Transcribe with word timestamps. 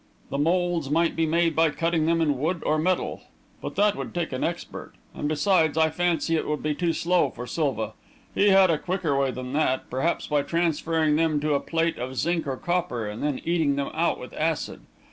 The 0.31 0.39
moulds 0.39 0.89
might 0.89 1.15
be 1.15 1.27
made 1.27 1.55
by 1.55 1.69
cutting 1.69 2.07
them 2.07 2.21
in 2.21 2.39
wood 2.39 2.63
or 2.65 2.79
metal; 2.79 3.21
but 3.61 3.75
that 3.75 3.95
would 3.95 4.15
take 4.15 4.33
an 4.33 4.43
expert 4.43 4.93
and 5.13 5.27
besides, 5.29 5.77
I 5.77 5.91
fancy 5.91 6.35
it 6.35 6.47
would 6.47 6.63
be 6.63 6.73
too 6.73 6.91
slow 6.91 7.29
for 7.29 7.45
Silva. 7.45 7.93
He 8.33 8.49
had 8.49 8.71
a 8.71 8.79
quicker 8.79 9.15
way 9.15 9.29
than 9.29 9.53
that 9.53 9.91
perhaps 9.91 10.25
by 10.25 10.41
transferring 10.41 11.17
them 11.17 11.39
to 11.41 11.53
a 11.53 11.59
plate 11.59 11.99
of 11.99 12.15
zinc 12.17 12.47
or 12.47 12.57
copper 12.57 13.07
and 13.07 13.21
then 13.21 13.41
eating 13.45 13.75
them 13.75 13.91
out 13.93 14.19
with 14.19 14.33
acid. 14.33 14.81